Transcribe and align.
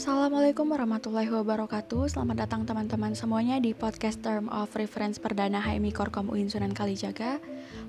Assalamualaikum 0.00 0.64
warahmatullahi 0.64 1.28
wabarakatuh. 1.28 2.08
Selamat 2.16 2.48
datang 2.48 2.64
teman-teman 2.64 3.12
semuanya 3.12 3.60
di 3.60 3.76
podcast 3.76 4.24
Term 4.24 4.48
of 4.48 4.72
Reference 4.72 5.20
Perdana 5.20 5.60
HMI 5.60 5.92
Korkom 5.92 6.32
UIN 6.32 6.48
Sunan 6.48 6.72
Kalijaga 6.72 7.36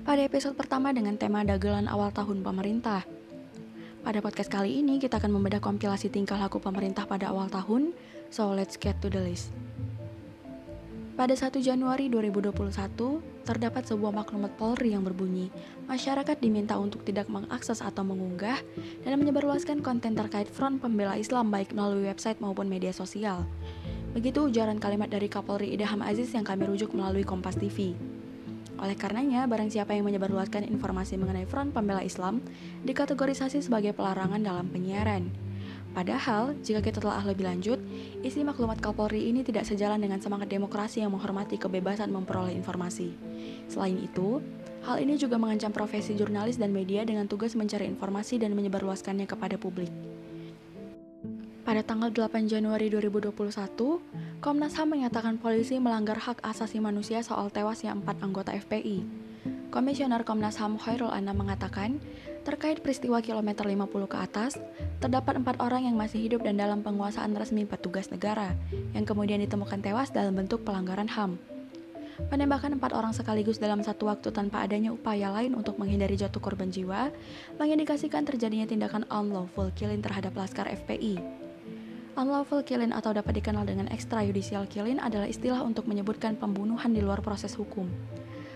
Pada 0.04 0.20
episode 0.20 0.52
pertama 0.52 0.92
dengan 0.92 1.16
tema 1.16 1.40
dagelan 1.40 1.88
awal 1.88 2.12
tahun 2.12 2.44
pemerintah. 2.44 3.08
Pada 4.04 4.20
podcast 4.20 4.52
kali 4.52 4.84
ini 4.84 5.00
kita 5.00 5.24
akan 5.24 5.40
membedah 5.40 5.64
kompilasi 5.64 6.12
tingkah 6.12 6.36
laku 6.36 6.60
pemerintah 6.60 7.08
pada 7.08 7.32
awal 7.32 7.48
tahun. 7.48 7.96
So 8.28 8.52
let's 8.52 8.76
get 8.76 9.00
to 9.00 9.08
the 9.08 9.24
list 9.24 9.48
pada 11.22 11.38
1 11.38 11.54
Januari 11.62 12.10
2021, 12.10 12.50
terdapat 13.46 13.86
sebuah 13.86 14.10
maklumat 14.10 14.58
Polri 14.58 14.90
yang 14.90 15.06
berbunyi, 15.06 15.54
masyarakat 15.86 16.34
diminta 16.42 16.74
untuk 16.82 17.06
tidak 17.06 17.30
mengakses 17.30 17.78
atau 17.78 18.02
mengunggah 18.02 18.58
dan 19.06 19.14
menyebarluaskan 19.22 19.86
konten 19.86 20.18
terkait 20.18 20.50
Front 20.50 20.82
Pembela 20.82 21.14
Islam 21.14 21.54
baik 21.54 21.78
melalui 21.78 22.10
website 22.10 22.42
maupun 22.42 22.66
media 22.66 22.90
sosial. 22.90 23.46
Begitu 24.18 24.50
ujaran 24.50 24.82
kalimat 24.82 25.14
dari 25.14 25.30
Kapolri 25.30 25.70
Idham 25.70 26.02
Aziz 26.02 26.34
yang 26.34 26.42
kami 26.42 26.66
rujuk 26.66 26.90
melalui 26.90 27.22
Kompas 27.22 27.54
TV. 27.54 27.94
Oleh 28.82 28.98
karenanya, 28.98 29.46
barang 29.46 29.70
siapa 29.70 29.94
yang 29.94 30.10
menyebarluaskan 30.10 30.66
informasi 30.66 31.22
mengenai 31.22 31.46
Front 31.46 31.70
Pembela 31.70 32.02
Islam 32.02 32.42
dikategorisasi 32.82 33.62
sebagai 33.62 33.94
pelarangan 33.94 34.42
dalam 34.42 34.66
penyiaran. 34.74 35.41
Padahal, 35.92 36.56
jika 36.64 36.80
kita 36.80 37.04
telah 37.04 37.20
lebih 37.20 37.44
lanjut, 37.44 37.76
isi 38.24 38.40
maklumat 38.40 38.80
Kapolri 38.80 39.28
ini 39.28 39.44
tidak 39.44 39.68
sejalan 39.68 40.00
dengan 40.00 40.24
semangat 40.24 40.48
demokrasi 40.48 41.04
yang 41.04 41.12
menghormati 41.12 41.60
kebebasan 41.60 42.08
memperoleh 42.08 42.56
informasi. 42.56 43.12
Selain 43.68 44.00
itu, 44.00 44.40
hal 44.88 44.96
ini 45.04 45.20
juga 45.20 45.36
mengancam 45.36 45.68
profesi 45.68 46.16
jurnalis 46.16 46.56
dan 46.56 46.72
media 46.72 47.04
dengan 47.04 47.28
tugas 47.28 47.52
mencari 47.52 47.84
informasi 47.84 48.40
dan 48.40 48.56
menyebarluaskannya 48.56 49.28
kepada 49.28 49.60
publik. 49.60 49.92
Pada 51.62 51.84
tanggal 51.86 52.10
8 52.10 52.50
Januari 52.50 52.90
2021, 52.90 53.32
Komnas 54.42 54.74
HAM 54.74 54.98
menyatakan 54.98 55.38
polisi 55.38 55.78
melanggar 55.78 56.18
hak 56.18 56.42
asasi 56.42 56.82
manusia 56.82 57.22
soal 57.22 57.54
tewasnya 57.54 57.94
empat 57.94 58.18
anggota 58.18 58.50
FPI. 58.50 59.06
Komisioner 59.70 60.26
Komnas 60.26 60.58
HAM 60.58 60.76
Khairul 60.82 61.14
Anam 61.14 61.46
mengatakan, 61.46 62.02
Terkait 62.42 62.82
peristiwa 62.82 63.22
kilometer 63.22 63.62
50 63.62 63.86
ke 64.10 64.18
atas, 64.18 64.58
terdapat 64.98 65.38
empat 65.38 65.62
orang 65.62 65.86
yang 65.86 65.94
masih 65.94 66.26
hidup 66.26 66.42
dan 66.42 66.58
dalam 66.58 66.82
penguasaan 66.82 67.38
resmi 67.38 67.62
petugas 67.62 68.10
negara, 68.10 68.58
yang 68.98 69.06
kemudian 69.06 69.38
ditemukan 69.38 69.78
tewas 69.78 70.10
dalam 70.10 70.34
bentuk 70.34 70.66
pelanggaran 70.66 71.06
HAM. 71.06 71.38
Penembakan 72.28 72.82
empat 72.82 72.92
orang 72.92 73.14
sekaligus 73.14 73.62
dalam 73.62 73.80
satu 73.80 74.10
waktu 74.10 74.34
tanpa 74.34 74.60
adanya 74.66 74.90
upaya 74.90 75.30
lain 75.32 75.54
untuk 75.54 75.78
menghindari 75.78 76.18
jatuh 76.18 76.42
korban 76.42 76.68
jiwa, 76.68 77.14
mengindikasikan 77.56 78.26
terjadinya 78.26 78.66
tindakan 78.66 79.06
unlawful 79.08 79.70
killing 79.78 80.02
terhadap 80.02 80.34
laskar 80.34 80.66
FPI. 80.66 81.22
Unlawful 82.12 82.60
killing 82.66 82.92
atau 82.92 83.16
dapat 83.16 83.40
dikenal 83.40 83.64
dengan 83.64 83.88
extrajudicial 83.88 84.68
killing 84.68 85.00
adalah 85.00 85.24
istilah 85.24 85.64
untuk 85.64 85.88
menyebutkan 85.88 86.36
pembunuhan 86.36 86.92
di 86.92 87.00
luar 87.00 87.24
proses 87.24 87.56
hukum. 87.56 87.88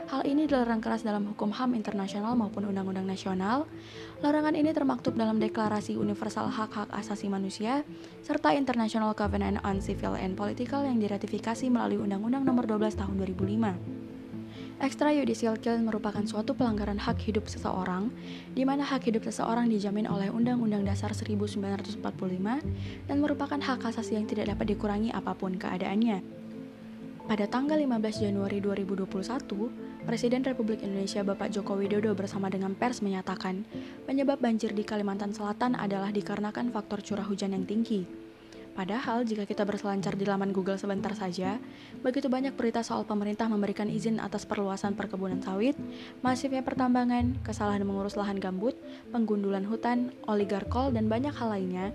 Hal 0.07 0.23
ini 0.23 0.47
dilarang 0.47 0.79
keras 0.79 1.03
dalam 1.03 1.27
hukum 1.27 1.51
HAM 1.51 1.75
internasional 1.75 2.39
maupun 2.39 2.63
undang-undang 2.63 3.11
nasional. 3.11 3.67
Larangan 4.23 4.55
ini 4.55 4.71
termaktub 4.71 5.19
dalam 5.19 5.43
Deklarasi 5.43 5.99
Universal 5.99 6.47
Hak-Hak 6.47 6.95
Asasi 6.95 7.27
Manusia 7.27 7.83
serta 8.23 8.55
International 8.55 9.19
Covenant 9.19 9.59
on 9.67 9.83
Civil 9.83 10.15
and 10.15 10.39
Political 10.39 10.87
yang 10.87 11.03
diratifikasi 11.03 11.67
melalui 11.67 11.99
Undang-Undang 11.99 12.47
Nomor 12.47 12.71
12 12.71 13.03
Tahun 13.03 13.19
2005. 13.19 14.07
Extrajudicial 14.79 15.59
killing 15.59 15.91
merupakan 15.91 16.23
suatu 16.23 16.55
pelanggaran 16.55 17.03
hak 17.03 17.27
hidup 17.27 17.51
seseorang, 17.51 18.15
di 18.55 18.63
mana 18.63 18.87
hak 18.87 19.11
hidup 19.11 19.27
seseorang 19.27 19.67
dijamin 19.67 20.07
oleh 20.07 20.31
Undang-Undang 20.31 20.87
Dasar 20.87 21.19
1945 21.19 21.99
dan 23.11 23.17
merupakan 23.19 23.59
hak 23.59 23.91
asasi 23.91 24.15
yang 24.15 24.31
tidak 24.31 24.55
dapat 24.55 24.71
dikurangi 24.71 25.11
apa 25.11 25.35
pun 25.35 25.59
keadaannya. 25.59 26.46
Pada 27.27 27.43
tanggal 27.51 27.75
15 27.75 28.23
Januari 28.23 28.63
2021, 28.63 29.11
Presiden 30.07 30.47
Republik 30.47 30.79
Indonesia 30.87 31.27
Bapak 31.27 31.51
Joko 31.51 31.75
Widodo 31.75 32.15
bersama 32.15 32.47
dengan 32.47 32.79
pers 32.79 33.03
menyatakan 33.03 33.67
penyebab 34.07 34.39
banjir 34.39 34.71
di 34.71 34.87
Kalimantan 34.87 35.35
Selatan 35.35 35.75
adalah 35.75 36.15
dikarenakan 36.15 36.71
faktor 36.71 37.03
curah 37.03 37.27
hujan 37.27 37.51
yang 37.51 37.67
tinggi. 37.67 38.07
Padahal 38.79 39.27
jika 39.27 39.43
kita 39.43 39.67
berselancar 39.67 40.15
di 40.15 40.23
laman 40.23 40.55
Google 40.55 40.79
sebentar 40.79 41.19
saja, 41.19 41.59
begitu 41.99 42.31
banyak 42.31 42.55
berita 42.55 42.87
soal 42.87 43.03
pemerintah 43.03 43.51
memberikan 43.51 43.91
izin 43.91 44.23
atas 44.23 44.47
perluasan 44.47 44.95
perkebunan 44.95 45.43
sawit, 45.43 45.75
masifnya 46.23 46.63
pertambangan, 46.63 47.43
kesalahan 47.43 47.83
mengurus 47.83 48.15
lahan 48.15 48.39
gambut, 48.39 48.79
penggundulan 49.11 49.67
hutan, 49.67 50.15
oligarkol, 50.31 50.95
dan 50.95 51.11
banyak 51.11 51.35
hal 51.35 51.51
lainnya 51.51 51.91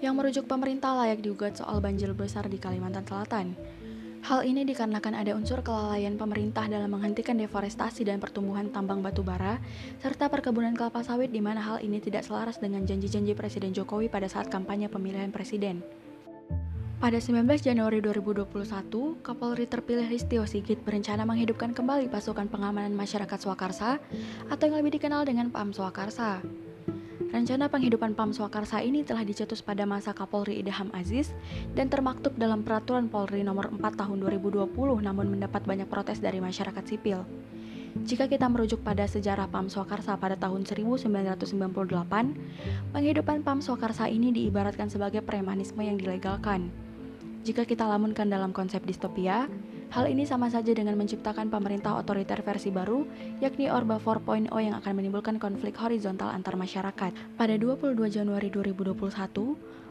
yang 0.00 0.16
merujuk 0.16 0.48
pemerintah 0.48 0.96
layak 0.96 1.20
diugat 1.20 1.60
soal 1.60 1.84
banjir 1.84 2.08
besar 2.16 2.48
di 2.48 2.56
Kalimantan 2.56 3.04
Selatan. 3.04 3.52
Hal 4.24 4.40
ini 4.48 4.64
dikarenakan 4.64 5.20
ada 5.20 5.36
unsur 5.36 5.60
kelalaian 5.60 6.16
pemerintah 6.16 6.64
dalam 6.64 6.88
menghentikan 6.96 7.36
deforestasi 7.36 8.08
dan 8.08 8.24
pertumbuhan 8.24 8.72
tambang 8.72 9.04
batu 9.04 9.20
bara, 9.20 9.60
serta 10.00 10.32
perkebunan 10.32 10.72
kelapa 10.72 11.04
sawit 11.04 11.28
di 11.28 11.44
mana 11.44 11.60
hal 11.60 11.84
ini 11.84 12.00
tidak 12.00 12.24
selaras 12.24 12.56
dengan 12.56 12.88
janji-janji 12.88 13.36
Presiden 13.36 13.76
Jokowi 13.76 14.08
pada 14.08 14.24
saat 14.24 14.48
kampanye 14.48 14.88
pemilihan 14.88 15.28
presiden. 15.28 15.84
Pada 17.04 17.20
19 17.20 17.44
Januari 17.60 18.00
2021, 18.00 19.20
Kapolri 19.20 19.68
terpilih 19.68 20.08
Listio 20.08 20.48
Sigit 20.48 20.80
berencana 20.80 21.28
menghidupkan 21.28 21.76
kembali 21.76 22.08
pasukan 22.08 22.48
pengamanan 22.48 22.96
masyarakat 22.96 23.36
Swakarsa 23.36 24.00
atau 24.48 24.64
yang 24.64 24.80
lebih 24.80 24.96
dikenal 24.96 25.28
dengan 25.28 25.52
PAM 25.52 25.76
Swakarsa. 25.76 26.40
Rencana 27.34 27.66
penghidupan 27.66 28.14
PAM 28.14 28.30
Swakarsa 28.30 28.78
ini 28.78 29.02
telah 29.02 29.26
dicetus 29.26 29.58
pada 29.58 29.82
masa 29.82 30.14
Kapolri 30.14 30.62
Idham 30.62 30.86
Aziz 30.94 31.34
dan 31.74 31.90
termaktub 31.90 32.30
dalam 32.38 32.62
Peraturan 32.62 33.10
Polri 33.10 33.42
Nomor 33.42 33.74
4 33.74 33.82
Tahun 33.82 34.18
2020 34.22 34.70
namun 35.02 35.34
mendapat 35.34 35.66
banyak 35.66 35.90
protes 35.90 36.22
dari 36.22 36.38
masyarakat 36.38 36.86
sipil. 36.86 37.26
Jika 38.06 38.30
kita 38.30 38.46
merujuk 38.46 38.86
pada 38.86 39.02
sejarah 39.10 39.50
PAM 39.50 39.66
Swakarsa 39.66 40.14
pada 40.14 40.38
tahun 40.38 40.62
1998, 40.62 42.94
penghidupan 42.94 43.42
PAM 43.42 43.58
Swakarsa 43.58 44.06
ini 44.06 44.30
diibaratkan 44.30 44.86
sebagai 44.86 45.18
premanisme 45.18 45.82
yang 45.82 45.98
dilegalkan. 45.98 46.70
Jika 47.42 47.66
kita 47.66 47.82
lamunkan 47.82 48.30
dalam 48.30 48.54
konsep 48.54 48.86
distopia, 48.86 49.50
Hal 49.94 50.10
ini 50.10 50.26
sama 50.26 50.50
saja 50.50 50.74
dengan 50.74 50.98
menciptakan 50.98 51.54
pemerintah 51.54 51.94
otoriter 51.94 52.42
versi 52.42 52.74
baru, 52.74 53.06
yakni 53.38 53.70
Orba 53.70 54.02
4.0 54.02 54.50
yang 54.50 54.74
akan 54.74 54.90
menimbulkan 54.90 55.38
konflik 55.38 55.78
horizontal 55.78 56.34
antar 56.34 56.58
masyarakat. 56.58 57.14
Pada 57.38 57.54
22 57.54 57.94
Januari 58.10 58.50
2021, 58.50 58.90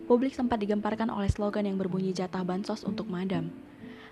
publik 0.04 0.36
sempat 0.36 0.60
digemparkan 0.60 1.08
oleh 1.08 1.32
slogan 1.32 1.64
yang 1.64 1.80
berbunyi 1.80 2.12
jatah 2.12 2.44
bansos 2.44 2.84
untuk 2.84 3.08
madam. 3.08 3.48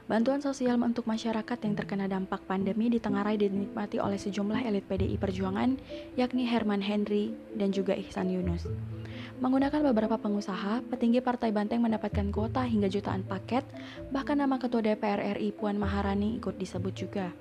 Bantuan 0.08 0.40
sosial 0.40 0.80
untuk 0.80 1.04
masyarakat 1.12 1.60
yang 1.60 1.76
terkena 1.76 2.08
dampak 2.08 2.40
pandemi 2.48 2.88
di 2.88 3.04
Tengarai 3.04 3.36
dinikmati 3.36 4.00
oleh 4.00 4.16
sejumlah 4.16 4.64
elit 4.64 4.88
PDI 4.88 5.20
Perjuangan, 5.20 5.76
yakni 6.16 6.48
Herman 6.48 6.80
Henry 6.80 7.36
dan 7.60 7.76
juga 7.76 8.00
Ihsan 8.00 8.32
Yunus. 8.32 8.64
Menggunakan 9.42 9.82
beberapa 9.90 10.22
pengusaha, 10.22 10.86
petinggi 10.86 11.18
Partai 11.18 11.50
Banteng 11.50 11.82
mendapatkan 11.82 12.30
kuota 12.30 12.62
hingga 12.62 12.86
jutaan 12.86 13.26
paket, 13.26 13.66
bahkan 14.14 14.38
nama 14.38 14.62
Ketua 14.62 14.86
DPR 14.86 15.34
RI 15.34 15.50
Puan 15.50 15.82
Maharani 15.82 16.38
ikut 16.38 16.62
disebut 16.62 16.94
juga. 16.94 17.34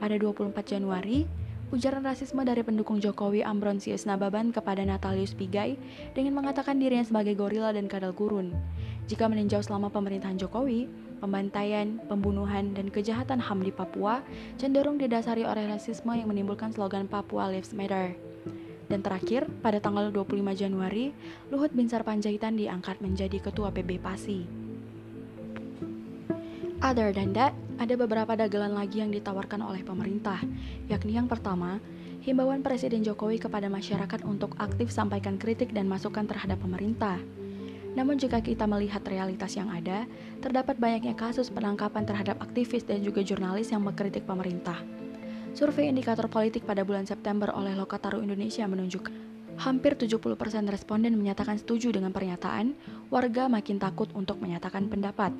Pada 0.00 0.16
24 0.16 0.56
Januari, 0.64 1.28
ujaran 1.76 2.08
rasisme 2.08 2.40
dari 2.40 2.64
pendukung 2.64 3.04
Jokowi 3.04 3.44
Ambronsius 3.44 4.08
Nababan 4.08 4.48
kepada 4.48 4.80
Natalius 4.80 5.36
Pigai 5.36 5.76
dengan 6.16 6.40
mengatakan 6.40 6.80
dirinya 6.80 7.04
sebagai 7.04 7.36
gorila 7.36 7.68
dan 7.76 7.84
kadal 7.84 8.16
gurun. 8.16 8.56
Jika 9.04 9.28
meninjau 9.28 9.60
selama 9.60 9.92
pemerintahan 9.92 10.40
Jokowi, 10.40 10.88
pembantaian, 11.20 12.00
pembunuhan, 12.08 12.72
dan 12.72 12.88
kejahatan 12.88 13.44
HAM 13.44 13.60
di 13.60 13.76
Papua 13.76 14.24
cenderung 14.56 14.96
didasari 14.96 15.44
oleh 15.44 15.68
rasisme 15.68 16.16
yang 16.16 16.32
menimbulkan 16.32 16.72
slogan 16.72 17.04
Papua 17.04 17.52
Lives 17.52 17.76
Matter. 17.76 18.16
Dan 18.88 19.00
terakhir, 19.00 19.48
pada 19.64 19.80
tanggal 19.80 20.12
25 20.12 20.54
Januari, 20.54 21.16
Luhut 21.48 21.72
Binsar 21.72 22.04
Panjaitan 22.04 22.56
diangkat 22.56 23.00
menjadi 23.00 23.40
Ketua 23.40 23.72
PB 23.72 24.00
PASI. 24.00 24.40
Other 26.84 27.16
than 27.16 27.32
that, 27.32 27.56
ada 27.80 27.96
beberapa 27.96 28.36
dagelan 28.36 28.76
lagi 28.76 29.00
yang 29.00 29.08
ditawarkan 29.08 29.64
oleh 29.64 29.80
pemerintah, 29.80 30.36
yakni 30.84 31.16
yang 31.16 31.24
pertama, 31.24 31.80
himbauan 32.20 32.60
Presiden 32.60 33.00
Jokowi 33.00 33.40
kepada 33.40 33.72
masyarakat 33.72 34.20
untuk 34.28 34.52
aktif 34.60 34.92
sampaikan 34.92 35.40
kritik 35.40 35.72
dan 35.72 35.88
masukan 35.88 36.28
terhadap 36.28 36.60
pemerintah. 36.60 37.16
Namun 37.94 38.18
jika 38.18 38.42
kita 38.42 38.66
melihat 38.66 39.00
realitas 39.06 39.54
yang 39.54 39.70
ada, 39.70 40.04
terdapat 40.42 40.76
banyaknya 40.76 41.14
kasus 41.14 41.48
penangkapan 41.48 42.04
terhadap 42.04 42.36
aktivis 42.42 42.82
dan 42.82 43.00
juga 43.00 43.22
jurnalis 43.22 43.70
yang 43.70 43.80
mengkritik 43.80 44.26
pemerintah. 44.26 44.76
Survei 45.54 45.86
indikator 45.86 46.26
politik 46.26 46.66
pada 46.66 46.82
bulan 46.82 47.06
September 47.06 47.54
oleh 47.54 47.78
Lokataru 47.78 48.18
Indonesia 48.18 48.66
menunjukkan 48.66 49.14
hampir 49.54 49.94
70% 49.94 50.18
responden 50.66 51.14
menyatakan 51.14 51.62
setuju 51.62 51.94
dengan 51.94 52.10
pernyataan, 52.10 52.74
warga 53.06 53.46
makin 53.46 53.78
takut 53.78 54.10
untuk 54.18 54.42
menyatakan 54.42 54.90
pendapat. 54.90 55.30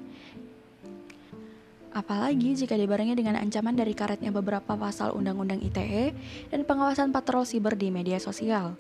Apalagi 1.95 2.59
jika 2.59 2.75
dibarengi 2.75 3.15
dengan 3.15 3.39
ancaman 3.39 3.75
dari 3.75 3.95
karetnya 3.95 4.35
beberapa 4.35 4.75
pasal 4.75 5.15
Undang-Undang 5.15 5.63
ITE 5.63 6.11
dan 6.51 6.67
pengawasan 6.67 7.15
patrol 7.15 7.47
siber 7.47 7.79
di 7.79 7.91
media 7.91 8.19
sosial. 8.19 8.75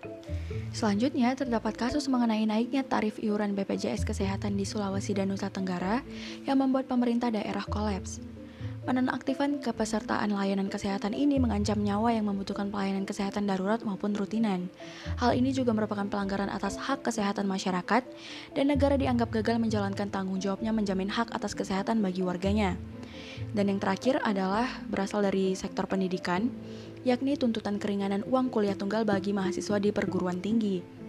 Selanjutnya, 0.75 1.31
terdapat 1.39 1.79
kasus 1.79 2.11
mengenai 2.11 2.43
naiknya 2.43 2.83
tarif 2.83 3.23
iuran 3.23 3.55
BPJS 3.55 4.03
Kesehatan 4.03 4.59
di 4.59 4.67
Sulawesi 4.67 5.15
dan 5.15 5.31
Nusa 5.31 5.47
Tenggara 5.47 6.03
yang 6.43 6.59
membuat 6.59 6.91
pemerintah 6.91 7.31
daerah 7.31 7.63
kolaps. 7.63 8.34
Penonaktifan 8.85 9.65
kepesertaan 9.65 10.29
layanan 10.37 10.69
kesehatan 10.69 11.17
ini 11.17 11.41
mengancam 11.41 11.81
nyawa 11.81 12.13
yang 12.13 12.29
membutuhkan 12.29 12.69
pelayanan 12.69 13.09
kesehatan 13.09 13.49
darurat 13.49 13.81
maupun 13.81 14.13
rutinan. 14.13 14.69
Hal 15.17 15.33
ini 15.33 15.57
juga 15.57 15.73
merupakan 15.73 16.05
pelanggaran 16.05 16.53
atas 16.53 16.77
hak 16.77 17.01
kesehatan 17.01 17.49
masyarakat, 17.49 18.05
dan 18.53 18.65
negara 18.69 19.01
dianggap 19.01 19.33
gagal 19.41 19.57
menjalankan 19.57 20.13
tanggung 20.13 20.37
jawabnya 20.37 20.77
menjamin 20.77 21.09
hak 21.09 21.33
atas 21.33 21.57
kesehatan 21.57 22.05
bagi 22.05 22.21
warganya. 22.21 22.77
Dan 23.57 23.73
yang 23.73 23.81
terakhir 23.81 24.21
adalah 24.21 24.69
berasal 24.93 25.25
dari 25.25 25.57
sektor 25.57 25.89
pendidikan, 25.89 26.53
yakni 27.09 27.41
tuntutan 27.41 27.81
keringanan 27.81 28.21
uang 28.29 28.53
kuliah 28.53 28.77
tunggal 28.77 29.09
bagi 29.09 29.33
mahasiswa 29.33 29.81
di 29.81 29.97
perguruan 29.97 30.45
tinggi. 30.45 31.04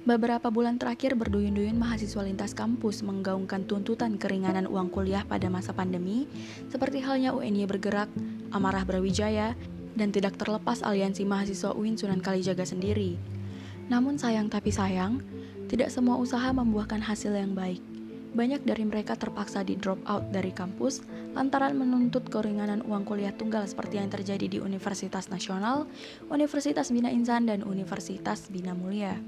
Beberapa 0.00 0.48
bulan 0.48 0.80
terakhir 0.80 1.12
berduyun-duyun 1.12 1.76
mahasiswa 1.76 2.24
lintas 2.24 2.56
kampus 2.56 3.04
menggaungkan 3.04 3.68
tuntutan 3.68 4.16
keringanan 4.16 4.64
uang 4.64 4.88
kuliah 4.88 5.28
pada 5.28 5.52
masa 5.52 5.76
pandemi, 5.76 6.24
seperti 6.72 7.04
halnya 7.04 7.36
UNY 7.36 7.68
bergerak, 7.68 8.08
Amarah 8.48 8.88
Brawijaya, 8.88 9.52
dan 10.00 10.08
tidak 10.08 10.40
terlepas 10.40 10.80
aliansi 10.80 11.28
mahasiswa 11.28 11.76
UIN 11.76 12.00
Sunan 12.00 12.24
Kalijaga 12.24 12.64
sendiri. 12.64 13.20
Namun 13.92 14.16
sayang 14.16 14.48
tapi 14.48 14.72
sayang, 14.72 15.20
tidak 15.68 15.92
semua 15.92 16.16
usaha 16.16 16.48
membuahkan 16.48 17.04
hasil 17.04 17.36
yang 17.36 17.52
baik. 17.52 17.84
Banyak 18.32 18.64
dari 18.64 18.88
mereka 18.88 19.20
terpaksa 19.20 19.60
di 19.66 19.76
drop 19.76 20.00
out 20.08 20.32
dari 20.32 20.54
kampus 20.54 21.04
lantaran 21.36 21.76
menuntut 21.76 22.24
keringanan 22.32 22.80
uang 22.88 23.04
kuliah 23.04 23.36
tunggal 23.36 23.68
seperti 23.68 24.00
yang 24.00 24.08
terjadi 24.08 24.48
di 24.48 24.58
Universitas 24.64 25.28
Nasional, 25.28 25.84
Universitas 26.32 26.88
Bina 26.88 27.12
Insan, 27.12 27.50
dan 27.50 27.60
Universitas 27.66 28.48
Bina 28.48 28.72
Mulia. 28.72 29.18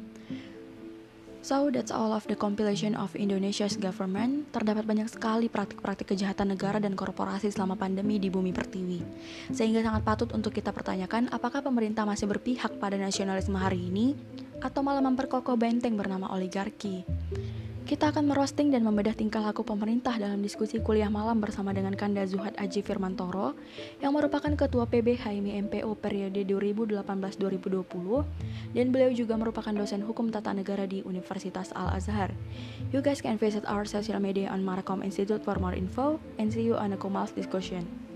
So 1.42 1.74
that's 1.74 1.90
all 1.90 2.14
of 2.14 2.22
the 2.30 2.38
compilation 2.38 2.94
of 2.94 3.18
Indonesia's 3.18 3.74
government. 3.74 4.54
Terdapat 4.54 4.86
banyak 4.86 5.10
sekali 5.10 5.50
praktik-praktik 5.50 6.14
kejahatan 6.14 6.54
negara 6.54 6.78
dan 6.78 6.94
korporasi 6.94 7.50
selama 7.50 7.74
pandemi 7.74 8.22
di 8.22 8.30
bumi 8.30 8.54
pertiwi. 8.54 9.02
Sehingga 9.50 9.82
sangat 9.82 10.06
patut 10.06 10.30
untuk 10.30 10.54
kita 10.54 10.70
pertanyakan 10.70 11.26
apakah 11.34 11.58
pemerintah 11.58 12.06
masih 12.06 12.30
berpihak 12.30 12.78
pada 12.78 12.94
nasionalisme 12.94 13.58
hari 13.58 13.90
ini 13.90 14.14
atau 14.62 14.86
malah 14.86 15.02
memperkokoh 15.02 15.58
benteng 15.58 15.98
bernama 15.98 16.30
oligarki. 16.30 17.02
Kita 17.92 18.08
akan 18.08 18.32
merosting 18.32 18.72
dan 18.72 18.88
membedah 18.88 19.12
tingkah 19.12 19.44
laku 19.44 19.68
pemerintah 19.68 20.16
dalam 20.16 20.40
diskusi 20.40 20.80
kuliah 20.80 21.12
malam 21.12 21.44
bersama 21.44 21.76
dengan 21.76 21.92
Kanda 21.92 22.24
Zuhad 22.24 22.56
Aji 22.56 22.80
Firmantoro 22.80 23.52
yang 24.00 24.16
merupakan 24.16 24.48
Ketua 24.48 24.88
PB 24.88 25.20
HMI 25.20 25.60
MPO 25.68 26.00
periode 26.00 26.40
2018-2020 26.40 28.72
dan 28.72 28.86
beliau 28.88 29.12
juga 29.12 29.36
merupakan 29.36 29.76
dosen 29.76 30.08
hukum 30.08 30.32
tata 30.32 30.56
negara 30.56 30.88
di 30.88 31.04
Universitas 31.04 31.68
Al-Azhar. 31.76 32.32
You 32.96 33.04
guys 33.04 33.20
can 33.20 33.36
visit 33.36 33.68
our 33.68 33.84
social 33.84 34.24
media 34.24 34.48
on 34.48 34.64
Markom 34.64 35.04
Institute 35.04 35.44
for 35.44 35.60
more 35.60 35.76
info 35.76 36.16
and 36.40 36.48
see 36.48 36.64
you 36.64 36.80
on 36.80 36.96
a 36.96 36.98
Kumal's 36.98 37.36
discussion. 37.36 38.11